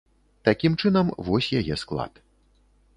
[0.49, 2.13] Такім чынам, вось яе склад.